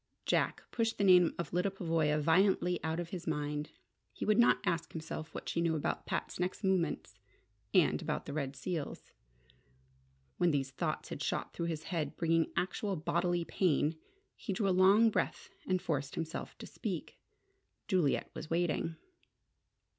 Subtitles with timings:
[0.25, 3.69] Jack pushed the name of Lyda Pavoya violently out of his mind.
[4.11, 7.19] He would not ask himself what she knew about Pat's next movements
[7.71, 9.11] and about the red seals.
[10.37, 13.95] When these thoughts had shot through his head, bringing actual bodily pain,
[14.35, 17.19] he drew a long breath, and forced himself to speak.
[17.87, 18.95] Juliet was waiting!